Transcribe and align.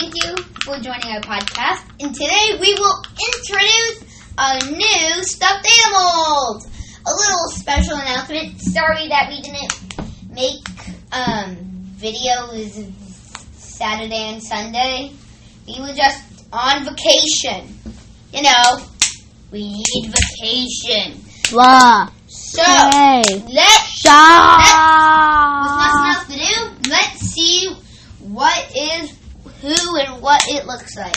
thank 0.00 0.14
you 0.24 0.34
for 0.64 0.76
joining 0.76 1.12
our 1.14 1.20
podcast. 1.20 1.82
And 2.00 2.14
today 2.14 2.56
we 2.60 2.74
will 2.74 3.02
introduce 3.36 4.04
a 4.38 4.70
new 4.70 5.22
stuffed 5.24 5.68
animal. 5.86 6.62
A 7.06 7.10
little 7.10 7.48
special 7.50 7.96
announcement. 7.96 8.60
Sorry 8.60 9.08
that 9.08 9.28
we 9.30 9.40
didn't 9.40 10.32
make 10.32 10.68
um, 11.12 11.56
videos 11.96 12.90
Saturday 13.54 14.32
and 14.32 14.42
Sunday. 14.42 15.12
We 15.66 15.80
were 15.80 15.94
just 15.94 16.22
on 16.52 16.84
vacation. 16.84 17.74
You 18.32 18.42
know, 18.42 18.80
we 19.50 19.68
need 19.72 20.12
vacation. 20.12 21.20
Blah. 21.50 22.10
So, 22.26 22.62
Hey. 22.62 23.22
let's 23.52 24.00
Stop. 24.00 24.60
with 25.62 25.72
nothing 25.76 26.06
else 26.06 26.26
to 26.26 26.36
do, 26.84 26.90
let's 26.90 27.20
see 27.20 27.74
what 28.20 28.76
is 28.76 29.14
who 29.60 29.96
and 29.96 30.19
what 30.30 30.42
it 30.46 30.64
looks 30.64 30.96
like. 30.96 31.16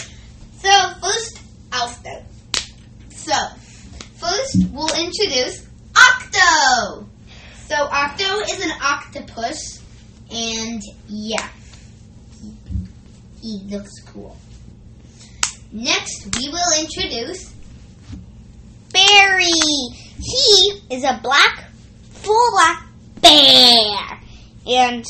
So 0.57 0.71
first, 0.99 1.39
I'll 1.71 1.87
start. 1.87 2.23
So 3.11 3.35
first, 4.15 4.57
we'll 4.71 4.89
introduce 4.99 5.67
Octo. 5.95 7.07
So 7.67 7.75
Octo 7.75 8.39
is 8.39 8.65
an 8.65 8.71
octopus, 8.81 9.83
and 10.31 10.81
yeah, 11.07 11.47
he, 12.41 12.57
he 13.39 13.59
looks 13.67 13.91
cool. 14.07 14.35
Next, 15.71 16.35
we 16.35 16.49
will 16.49 16.81
introduce 16.81 17.53
Barry. 18.91 19.45
He 20.23 20.81
is 20.89 21.03
a 21.03 21.19
black, 21.21 21.65
full 22.09 22.51
black 22.53 22.87
bear. 23.21 24.19
And 24.65 25.05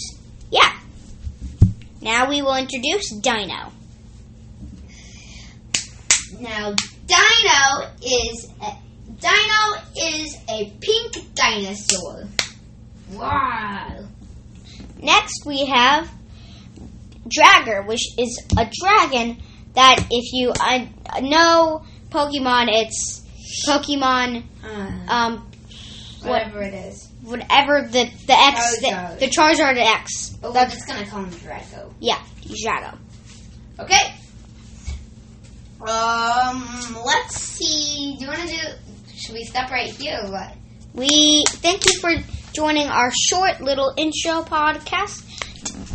yeah. 0.51 0.77
Now 2.01 2.27
we 2.27 2.41
will 2.41 2.57
introduce 2.57 3.09
Dino. 3.21 3.71
Now 6.39 6.73
Dino 7.05 7.89
is 8.01 8.49
a, 8.61 8.77
Dino 9.19 9.81
is 9.97 10.37
a 10.49 10.73
pink 10.81 11.33
dinosaur. 11.35 12.27
Wow. 13.11 14.05
Next 14.99 15.45
we 15.45 15.65
have 15.65 16.09
Dragger, 17.27 17.85
which 17.87 18.01
is 18.17 18.41
a 18.57 18.69
dragon 18.81 19.37
that 19.75 20.05
if 20.11 20.33
you 20.33 20.51
uh, 20.51 20.85
know 21.21 21.83
Pokemon, 22.09 22.67
it's 22.69 23.21
Pokemon 23.67 24.43
um 25.09 25.49
whatever 26.23 26.61
it 26.61 26.73
is. 26.73 27.09
whatever 27.21 27.81
the 27.81 28.09
the 28.27 28.33
X 28.33 28.77
Charizard. 28.81 29.19
the, 29.19 29.25
the 29.25 29.31
Charizard 29.31 29.77
X. 29.77 30.37
Oh, 30.43 30.47
we're 30.49 30.53
That's 30.53 30.73
just 30.75 30.87
gonna 30.87 31.05
call 31.05 31.23
him 31.23 31.29
Draco. 31.39 31.93
yeah, 31.99 32.21
Drago. 32.41 32.97
Okay. 33.79 34.13
Um, 36.53 36.97
let's 37.05 37.35
see. 37.35 38.15
Do 38.17 38.25
you 38.25 38.27
want 38.31 38.41
to 38.41 38.47
do? 38.47 38.61
Should 39.15 39.33
we 39.33 39.43
stop 39.43 39.71
right 39.71 39.89
here 39.89 40.19
or 40.23 40.31
what? 40.31 40.53
We 40.93 41.43
thank 41.47 41.85
you 41.85 41.99
for 41.99 42.11
joining 42.53 42.87
our 42.87 43.11
short 43.29 43.59
little 43.61 43.93
intro 43.97 44.43
podcast. 44.43 45.23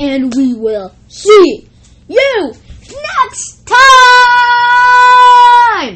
And 0.00 0.34
we 0.34 0.55
will 0.55 0.92
see 1.06 1.69
you 2.09 2.55